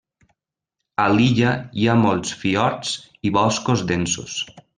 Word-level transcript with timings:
A 1.03 1.03
l'illa 1.17 1.51
hi 1.81 1.85
ha 1.91 1.97
molts 2.05 2.33
fiords 2.45 2.95
i 3.31 3.35
boscos 3.37 3.87
densos. 3.95 4.41